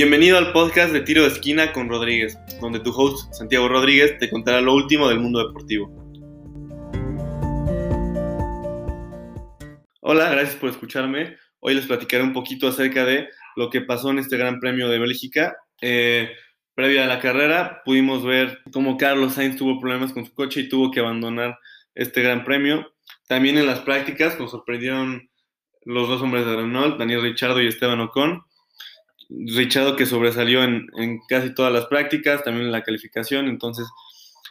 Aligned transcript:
Bienvenido 0.00 0.38
al 0.38 0.52
podcast 0.52 0.92
de 0.92 1.00
Tiro 1.00 1.22
de 1.22 1.28
Esquina 1.30 1.72
con 1.72 1.88
Rodríguez, 1.88 2.38
donde 2.60 2.78
tu 2.78 2.92
host 2.92 3.34
Santiago 3.34 3.66
Rodríguez 3.66 4.16
te 4.20 4.30
contará 4.30 4.60
lo 4.60 4.72
último 4.72 5.08
del 5.08 5.18
mundo 5.18 5.44
deportivo. 5.44 5.88
Hola, 10.00 10.30
gracias 10.30 10.54
por 10.54 10.70
escucharme. 10.70 11.36
Hoy 11.58 11.74
les 11.74 11.86
platicaré 11.86 12.22
un 12.22 12.32
poquito 12.32 12.68
acerca 12.68 13.04
de 13.04 13.28
lo 13.56 13.70
que 13.70 13.80
pasó 13.80 14.10
en 14.10 14.20
este 14.20 14.36
Gran 14.36 14.60
Premio 14.60 14.88
de 14.88 15.00
Bélgica. 15.00 15.56
Eh, 15.82 16.30
previa 16.76 17.02
a 17.02 17.08
la 17.08 17.18
carrera 17.18 17.82
pudimos 17.84 18.24
ver 18.24 18.60
cómo 18.72 18.98
Carlos 18.98 19.32
Sainz 19.32 19.56
tuvo 19.56 19.80
problemas 19.80 20.12
con 20.12 20.24
su 20.24 20.32
coche 20.32 20.60
y 20.60 20.68
tuvo 20.68 20.92
que 20.92 21.00
abandonar 21.00 21.58
este 21.96 22.22
Gran 22.22 22.44
Premio. 22.44 22.94
También 23.26 23.58
en 23.58 23.66
las 23.66 23.80
prácticas 23.80 24.38
nos 24.38 24.52
sorprendieron 24.52 25.28
los 25.84 26.06
dos 26.06 26.22
hombres 26.22 26.46
de 26.46 26.54
Renault, 26.54 27.00
Daniel 27.00 27.22
Richardo 27.22 27.60
y 27.60 27.66
Esteban 27.66 27.98
Ocon. 27.98 28.44
Richardo 29.28 29.96
que 29.96 30.06
sobresalió 30.06 30.64
en, 30.64 30.88
casi 31.28 31.54
todas 31.54 31.72
las 31.72 31.86
prácticas, 31.86 32.44
también 32.44 32.66
en 32.66 32.72
la 32.72 32.82
calificación, 32.82 33.48
entonces 33.48 33.86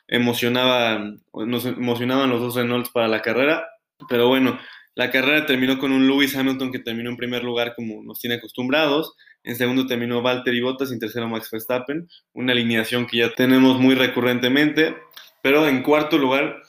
emocionaba, 0.07 1.15
nos 1.33 1.65
emocionaban 1.65 2.29
los 2.29 2.39
dos 2.39 2.55
Renaults 2.55 2.89
para 2.89 3.07
la 3.07 3.21
carrera, 3.21 3.67
pero 4.07 4.27
bueno, 4.27 4.57
la 4.95 5.11
carrera 5.11 5.45
terminó 5.45 5.77
con 5.79 5.91
un 5.91 6.07
Lewis 6.07 6.35
Hamilton 6.35 6.71
que 6.71 6.79
terminó 6.79 7.09
en 7.09 7.17
primer 7.17 7.43
lugar 7.43 7.73
como 7.75 8.03
nos 8.03 8.19
tiene 8.19 8.35
acostumbrados, 8.35 9.15
en 9.43 9.55
segundo 9.55 9.87
terminó 9.87 10.21
Valtteri 10.21 10.61
Bottas 10.61 10.91
y 10.91 10.93
en 10.93 10.99
tercero 10.99 11.27
Max 11.27 11.49
Verstappen, 11.51 12.07
una 12.33 12.53
alineación 12.53 13.07
que 13.07 13.17
ya 13.17 13.33
tenemos 13.33 13.79
muy 13.79 13.95
recurrentemente, 13.95 14.95
pero 15.41 15.67
en 15.67 15.83
cuarto 15.83 16.17
lugar 16.17 16.61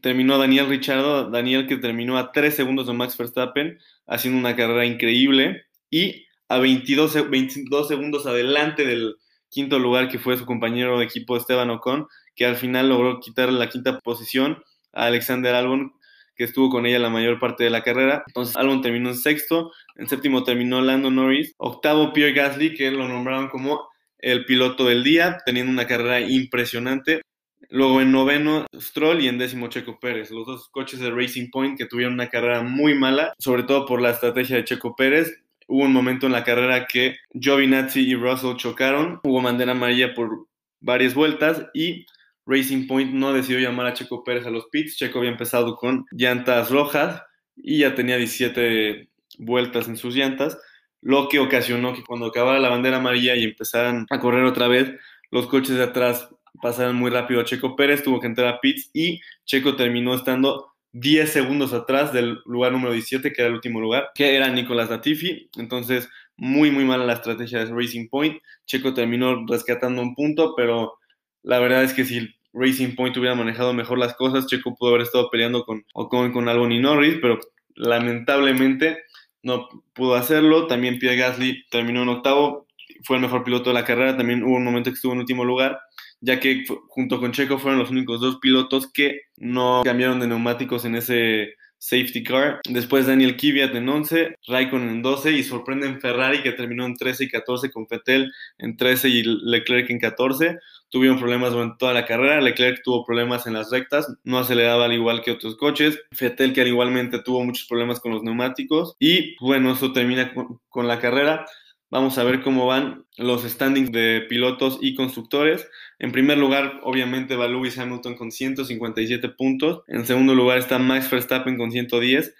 terminó 0.00 0.38
Daniel 0.38 0.68
Richardo, 0.68 1.30
Daniel 1.30 1.66
que 1.66 1.76
terminó 1.76 2.18
a 2.18 2.32
tres 2.32 2.54
segundos 2.54 2.86
de 2.86 2.92
Max 2.92 3.16
Verstappen, 3.16 3.78
haciendo 4.06 4.38
una 4.38 4.56
carrera 4.56 4.84
increíble, 4.84 5.64
y 5.90 6.26
a 6.52 6.58
22, 6.58 7.30
22 7.30 7.88
segundos 7.88 8.26
adelante 8.26 8.84
del 8.84 9.16
quinto 9.48 9.78
lugar 9.78 10.08
que 10.08 10.18
fue 10.18 10.36
su 10.36 10.44
compañero 10.44 10.98
de 10.98 11.04
equipo 11.06 11.36
Esteban 11.36 11.70
Ocon, 11.70 12.06
que 12.34 12.44
al 12.44 12.56
final 12.56 12.90
logró 12.90 13.20
quitar 13.20 13.50
la 13.50 13.70
quinta 13.70 14.00
posición 14.00 14.62
a 14.92 15.06
Alexander 15.06 15.54
Albon, 15.54 15.94
que 16.36 16.44
estuvo 16.44 16.68
con 16.68 16.84
ella 16.84 16.98
la 16.98 17.08
mayor 17.08 17.38
parte 17.38 17.64
de 17.64 17.70
la 17.70 17.82
carrera. 17.82 18.22
Entonces 18.26 18.54
Albon 18.56 18.82
terminó 18.82 19.08
en 19.08 19.16
sexto, 19.16 19.72
en 19.96 20.08
séptimo 20.08 20.44
terminó 20.44 20.82
Lando 20.82 21.10
Norris, 21.10 21.54
octavo 21.56 22.12
Pierre 22.12 22.34
Gasly, 22.34 22.74
que 22.74 22.90
lo 22.90 23.08
nombraron 23.08 23.48
como 23.48 23.88
el 24.18 24.44
piloto 24.44 24.84
del 24.84 25.02
día, 25.02 25.38
teniendo 25.46 25.72
una 25.72 25.86
carrera 25.86 26.20
impresionante. 26.20 27.22
Luego 27.70 28.02
en 28.02 28.12
noveno 28.12 28.66
Stroll 28.78 29.22
y 29.22 29.28
en 29.28 29.38
décimo 29.38 29.68
Checo 29.68 29.98
Pérez, 29.98 30.30
los 30.30 30.46
dos 30.46 30.68
coches 30.68 31.00
de 31.00 31.10
Racing 31.10 31.48
Point 31.50 31.78
que 31.78 31.86
tuvieron 31.86 32.12
una 32.12 32.28
carrera 32.28 32.62
muy 32.62 32.94
mala, 32.94 33.32
sobre 33.38 33.62
todo 33.62 33.86
por 33.86 34.02
la 34.02 34.10
estrategia 34.10 34.56
de 34.56 34.64
Checo 34.64 34.94
Pérez. 34.94 35.41
Hubo 35.72 35.84
un 35.84 35.92
momento 35.94 36.26
en 36.26 36.32
la 36.32 36.44
carrera 36.44 36.86
que 36.86 37.16
Giovinazzi 37.32 38.02
y 38.02 38.14
Russell 38.14 38.56
chocaron, 38.56 39.20
hubo 39.22 39.40
bandera 39.40 39.72
amarilla 39.72 40.12
por 40.12 40.48
varias 40.80 41.14
vueltas 41.14 41.64
y 41.72 42.04
Racing 42.44 42.86
Point 42.86 43.14
no 43.14 43.32
decidió 43.32 43.58
llamar 43.58 43.86
a 43.86 43.94
Checo 43.94 44.22
Pérez 44.22 44.44
a 44.44 44.50
los 44.50 44.66
pits. 44.66 44.98
Checo 44.98 45.20
había 45.20 45.30
empezado 45.30 45.76
con 45.76 46.04
llantas 46.10 46.70
rojas 46.70 47.22
y 47.56 47.78
ya 47.78 47.94
tenía 47.94 48.18
17 48.18 49.08
vueltas 49.38 49.88
en 49.88 49.96
sus 49.96 50.14
llantas, 50.14 50.58
lo 51.00 51.30
que 51.30 51.38
ocasionó 51.38 51.94
que 51.94 52.04
cuando 52.04 52.26
acabara 52.26 52.58
la 52.58 52.68
bandera 52.68 52.98
amarilla 52.98 53.34
y 53.34 53.44
empezaran 53.44 54.04
a 54.10 54.20
correr 54.20 54.44
otra 54.44 54.68
vez, 54.68 54.92
los 55.30 55.46
coches 55.46 55.76
de 55.76 55.84
atrás 55.84 56.28
pasaran 56.60 56.96
muy 56.96 57.10
rápido 57.10 57.40
a 57.40 57.44
Checo 57.44 57.76
Pérez, 57.76 58.02
tuvo 58.02 58.20
que 58.20 58.26
entrar 58.26 58.48
a 58.48 58.60
pits 58.60 58.90
y 58.92 59.22
Checo 59.46 59.74
terminó 59.74 60.14
estando 60.14 60.71
10 60.92 61.30
segundos 61.30 61.72
atrás 61.72 62.12
del 62.12 62.38
lugar 62.44 62.72
número 62.72 62.92
17, 62.92 63.32
que 63.32 63.40
era 63.40 63.48
el 63.48 63.54
último 63.54 63.80
lugar, 63.80 64.10
que 64.14 64.36
era 64.36 64.48
Nicolás 64.48 64.90
Latifi. 64.90 65.48
Entonces, 65.56 66.08
muy, 66.36 66.70
muy 66.70 66.84
mala 66.84 67.04
la 67.04 67.14
estrategia 67.14 67.64
de 67.64 67.74
Racing 67.74 68.08
Point. 68.08 68.42
Checo 68.66 68.94
terminó 68.94 69.46
rescatando 69.46 70.02
un 70.02 70.14
punto, 70.14 70.54
pero 70.56 70.98
la 71.42 71.58
verdad 71.58 71.82
es 71.82 71.94
que 71.94 72.04
si 72.04 72.28
Racing 72.52 72.94
Point 72.94 73.16
hubiera 73.16 73.34
manejado 73.34 73.72
mejor 73.72 73.98
las 73.98 74.14
cosas, 74.14 74.46
Checo 74.46 74.74
pudo 74.74 74.90
haber 74.90 75.02
estado 75.02 75.30
peleando 75.30 75.64
con 75.64 75.84
Ocon, 75.94 76.32
con 76.32 76.48
Albon 76.48 76.72
y 76.72 76.80
Norris, 76.80 77.18
pero 77.22 77.38
lamentablemente 77.74 78.98
no 79.42 79.68
pudo 79.94 80.14
hacerlo. 80.14 80.66
También 80.66 80.98
Pierre 80.98 81.16
Gasly 81.16 81.64
terminó 81.70 82.02
en 82.02 82.10
octavo, 82.10 82.66
fue 83.04 83.16
el 83.16 83.22
mejor 83.22 83.44
piloto 83.44 83.70
de 83.70 83.74
la 83.74 83.84
carrera. 83.84 84.16
También 84.16 84.42
hubo 84.42 84.56
un 84.56 84.64
momento 84.64 84.90
que 84.90 84.94
estuvo 84.94 85.12
en 85.12 85.20
último 85.20 85.44
lugar 85.44 85.80
ya 86.22 86.40
que 86.40 86.64
junto 86.88 87.20
con 87.20 87.32
Checo 87.32 87.58
fueron 87.58 87.80
los 87.80 87.90
únicos 87.90 88.20
dos 88.20 88.38
pilotos 88.40 88.90
que 88.90 89.22
no 89.36 89.82
cambiaron 89.84 90.20
de 90.20 90.28
neumáticos 90.28 90.84
en 90.84 90.94
ese 90.94 91.56
safety 91.82 92.22
car. 92.22 92.60
Después 92.68 93.08
Daniel 93.08 93.36
Kvyat 93.36 93.74
en 93.74 93.88
11, 93.88 94.36
Raikkonen 94.46 94.88
en 94.88 95.02
12 95.02 95.32
y 95.32 95.42
sorprenden 95.42 96.00
Ferrari 96.00 96.40
que 96.42 96.52
terminó 96.52 96.86
en 96.86 96.94
13 96.94 97.24
y 97.24 97.28
14 97.28 97.72
con 97.72 97.88
Fettel 97.88 98.32
en 98.58 98.76
13 98.76 99.08
y 99.08 99.22
Leclerc 99.24 99.90
en 99.90 99.98
14. 99.98 100.58
Tuvieron 100.90 101.18
problemas 101.18 101.52
durante 101.52 101.78
toda 101.78 101.92
la 101.92 102.06
carrera. 102.06 102.40
Leclerc 102.40 102.82
tuvo 102.84 103.04
problemas 103.04 103.48
en 103.48 103.54
las 103.54 103.72
rectas, 103.72 104.06
no 104.22 104.38
aceleraba 104.38 104.84
al 104.84 104.92
igual 104.92 105.22
que 105.22 105.32
otros 105.32 105.56
coches. 105.56 105.98
Fettel 106.12 106.52
que 106.52 106.68
igualmente 106.68 107.18
tuvo 107.18 107.44
muchos 107.44 107.66
problemas 107.66 107.98
con 107.98 108.12
los 108.12 108.22
neumáticos. 108.22 108.94
Y 109.00 109.34
bueno, 109.40 109.72
eso 109.72 109.92
termina 109.92 110.32
con 110.68 110.86
la 110.86 111.00
carrera. 111.00 111.46
Vamos 111.92 112.16
a 112.16 112.24
ver 112.24 112.40
cómo 112.40 112.64
van 112.64 113.04
los 113.18 113.42
standings 113.42 113.92
de 113.92 114.22
pilotos 114.26 114.78
y 114.80 114.94
constructores. 114.94 115.68
En 115.98 116.10
primer 116.10 116.38
lugar, 116.38 116.80
obviamente, 116.84 117.36
va 117.36 117.48
Lewis 117.48 117.76
Hamilton 117.76 118.14
con 118.14 118.32
157 118.32 119.28
puntos. 119.28 119.82
En 119.88 120.06
segundo 120.06 120.34
lugar 120.34 120.56
está 120.56 120.78
Max 120.78 121.10
Verstappen 121.10 121.58
con 121.58 121.70
110. 121.70 122.34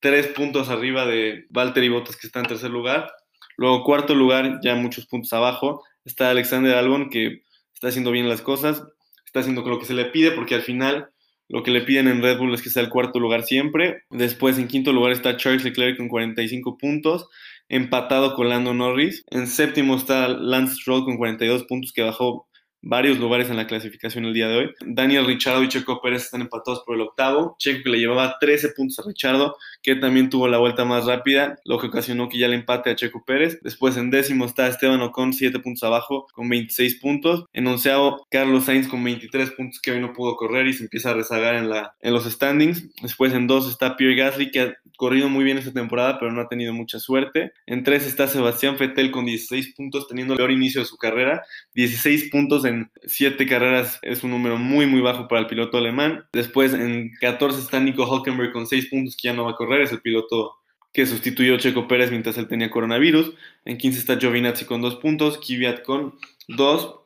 Tres 0.00 0.26
puntos 0.26 0.70
arriba 0.70 1.06
de 1.06 1.46
Valtteri 1.50 1.88
Bottas, 1.88 2.16
que 2.16 2.26
está 2.26 2.40
en 2.40 2.46
tercer 2.46 2.72
lugar. 2.72 3.12
Luego, 3.56 3.84
cuarto 3.84 4.12
lugar, 4.12 4.58
ya 4.64 4.74
muchos 4.74 5.06
puntos 5.06 5.32
abajo, 5.32 5.84
está 6.04 6.30
Alexander 6.30 6.74
Albon, 6.74 7.08
que 7.08 7.44
está 7.74 7.86
haciendo 7.86 8.10
bien 8.10 8.28
las 8.28 8.42
cosas. 8.42 8.82
Está 9.24 9.38
haciendo 9.38 9.62
lo 9.62 9.78
que 9.78 9.86
se 9.86 9.94
le 9.94 10.06
pide, 10.06 10.32
porque 10.32 10.56
al 10.56 10.62
final 10.62 11.10
lo 11.48 11.62
que 11.62 11.70
le 11.70 11.82
piden 11.82 12.08
en 12.08 12.22
Red 12.22 12.38
Bull 12.38 12.54
es 12.54 12.60
que 12.60 12.70
sea 12.70 12.82
el 12.82 12.88
cuarto 12.88 13.20
lugar 13.20 13.44
siempre. 13.44 14.02
Después, 14.10 14.58
en 14.58 14.66
quinto 14.66 14.92
lugar, 14.92 15.12
está 15.12 15.36
Charles 15.36 15.62
Leclerc 15.62 15.96
con 15.96 16.08
45 16.08 16.76
puntos 16.76 17.28
empatado 17.68 18.34
con 18.34 18.48
Lando 18.48 18.74
Norris. 18.74 19.24
En 19.30 19.46
séptimo 19.46 19.96
está 19.96 20.28
Lance 20.28 20.74
Stroll 20.76 21.04
con 21.04 21.16
42 21.16 21.64
puntos 21.64 21.92
que 21.92 22.02
bajó 22.02 22.46
varios 22.88 23.18
lugares 23.18 23.50
en 23.50 23.56
la 23.56 23.66
clasificación 23.66 24.24
el 24.24 24.34
día 24.34 24.48
de 24.48 24.56
hoy. 24.56 24.70
Daniel 24.84 25.26
Richardo 25.26 25.62
y 25.62 25.68
Checo 25.68 26.00
Pérez 26.00 26.24
están 26.24 26.40
empatados 26.40 26.82
por 26.86 26.94
el 26.94 27.00
octavo. 27.02 27.56
Checo 27.58 27.88
le 27.88 27.98
llevaba 27.98 28.36
13 28.38 28.70
puntos 28.70 28.98
a 29.00 29.02
Richardo, 29.08 29.56
que 29.82 29.96
también 29.96 30.30
tuvo 30.30 30.46
la 30.46 30.58
vuelta 30.58 30.84
más 30.84 31.04
rápida, 31.04 31.58
lo 31.64 31.78
que 31.78 31.88
ocasionó 31.88 32.28
que 32.28 32.38
ya 32.38 32.48
le 32.48 32.54
empate 32.54 32.90
a 32.90 32.94
Checo 32.94 33.24
Pérez. 33.24 33.58
Después 33.62 33.96
en 33.96 34.10
décimo 34.10 34.44
está 34.44 34.68
Esteban 34.68 35.00
Ocon, 35.00 35.32
7 35.32 35.58
puntos 35.58 35.82
abajo, 35.82 36.28
con 36.32 36.48
26 36.48 37.00
puntos. 37.00 37.44
En 37.52 37.66
onceavo, 37.66 38.26
Carlos 38.30 38.64
Sainz 38.64 38.86
con 38.86 39.02
23 39.02 39.50
puntos, 39.52 39.80
que 39.80 39.90
hoy 39.90 40.00
no 40.00 40.12
pudo 40.12 40.36
correr 40.36 40.68
y 40.68 40.72
se 40.72 40.84
empieza 40.84 41.10
a 41.10 41.14
rezagar 41.14 41.56
en, 41.56 41.68
la, 41.68 41.94
en 42.00 42.12
los 42.12 42.24
standings. 42.24 42.88
Después 43.02 43.32
en 43.32 43.48
dos 43.48 43.68
está 43.68 43.96
Pierre 43.96 44.14
Gasly, 44.14 44.52
que 44.52 44.60
ha 44.60 44.76
corrido 44.96 45.28
muy 45.28 45.44
bien 45.44 45.58
esta 45.58 45.72
temporada, 45.72 46.18
pero 46.20 46.32
no 46.32 46.40
ha 46.40 46.48
tenido 46.48 46.72
mucha 46.72 47.00
suerte. 47.00 47.52
En 47.66 47.82
tres 47.82 48.06
está 48.06 48.28
Sebastián 48.28 48.76
Vettel 48.78 49.10
con 49.10 49.26
16 49.26 49.74
puntos, 49.74 50.06
teniendo 50.06 50.34
el 50.34 50.38
peor 50.38 50.52
inicio 50.52 50.80
de 50.80 50.86
su 50.86 50.96
carrera. 50.96 51.42
16 51.74 52.30
puntos 52.30 52.64
en 52.64 52.75
siete 53.04 53.46
carreras 53.46 53.98
es 54.02 54.24
un 54.24 54.30
número 54.30 54.56
muy, 54.56 54.86
muy 54.86 55.00
bajo 55.00 55.28
para 55.28 55.42
el 55.42 55.46
piloto 55.46 55.78
alemán. 55.78 56.24
Después 56.32 56.74
en 56.74 57.12
14 57.20 57.60
está 57.60 57.80
Nico 57.80 58.08
Hulkenberg 58.08 58.52
con 58.52 58.66
6 58.66 58.86
puntos 58.86 59.16
que 59.16 59.28
ya 59.28 59.34
no 59.34 59.44
va 59.44 59.52
a 59.52 59.56
correr, 59.56 59.82
es 59.82 59.92
el 59.92 60.00
piloto 60.00 60.56
que 60.92 61.06
sustituyó 61.06 61.56
a 61.56 61.58
Checo 61.58 61.88
Pérez 61.88 62.10
mientras 62.10 62.38
él 62.38 62.48
tenía 62.48 62.70
coronavirus. 62.70 63.34
En 63.64 63.76
15 63.76 63.98
está 63.98 64.18
Giovinazzi 64.18 64.64
con 64.64 64.80
2 64.80 64.96
puntos, 64.96 65.38
Kvyat 65.38 65.82
con 65.82 66.14
2 66.48 67.00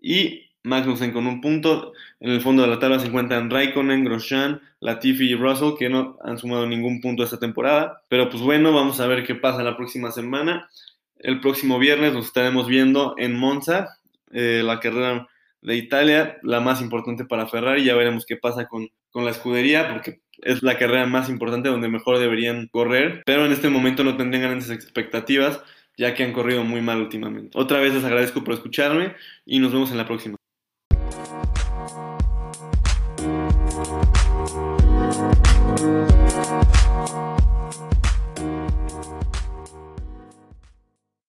y 0.00 0.50
Magnussen 0.64 1.12
con 1.12 1.26
un 1.26 1.40
punto. 1.40 1.92
En 2.20 2.30
el 2.30 2.40
fondo 2.40 2.62
de 2.62 2.68
la 2.68 2.78
tabla 2.78 2.98
se 2.98 3.06
encuentran 3.06 3.50
Raikkonen, 3.50 4.04
Grosjean, 4.04 4.60
Latifi 4.80 5.30
y 5.30 5.34
Russell, 5.34 5.76
que 5.78 5.88
no 5.88 6.16
han 6.22 6.38
sumado 6.38 6.66
ningún 6.66 7.00
punto 7.00 7.22
esta 7.22 7.38
temporada. 7.38 8.02
Pero 8.08 8.30
pues 8.30 8.42
bueno, 8.42 8.72
vamos 8.72 9.00
a 9.00 9.06
ver 9.06 9.24
qué 9.24 9.34
pasa 9.34 9.62
la 9.62 9.76
próxima 9.76 10.10
semana. 10.10 10.68
El 11.18 11.40
próximo 11.40 11.78
viernes 11.78 12.12
nos 12.12 12.26
estaremos 12.26 12.66
viendo 12.66 13.14
en 13.18 13.34
Monza, 13.34 13.98
eh, 14.34 14.62
la 14.62 14.80
carrera 14.80 15.26
de 15.62 15.76
Italia, 15.76 16.38
la 16.42 16.60
más 16.60 16.82
importante 16.82 17.24
para 17.24 17.48
Ferrari. 17.48 17.84
Ya 17.84 17.94
veremos 17.94 18.26
qué 18.26 18.36
pasa 18.36 18.66
con, 18.66 18.88
con 19.10 19.24
la 19.24 19.30
escudería, 19.30 19.88
porque 19.90 20.20
es 20.42 20.62
la 20.62 20.76
carrera 20.78 21.06
más 21.06 21.28
importante 21.28 21.68
donde 21.68 21.88
mejor 21.88 22.18
deberían 22.18 22.68
correr, 22.68 23.22
pero 23.24 23.46
en 23.46 23.52
este 23.52 23.70
momento 23.70 24.04
no 24.04 24.16
tendrían 24.16 24.44
grandes 24.44 24.70
expectativas, 24.70 25.62
ya 25.96 26.14
que 26.14 26.24
han 26.24 26.32
corrido 26.32 26.64
muy 26.64 26.82
mal 26.82 27.00
últimamente. 27.00 27.56
Otra 27.58 27.80
vez 27.80 27.94
les 27.94 28.04
agradezco 28.04 28.44
por 28.44 28.54
escucharme 28.54 29.14
y 29.46 29.58
nos 29.60 29.72
vemos 29.72 29.90
en 29.90 29.98
la 29.98 30.06
próxima. 30.06 30.36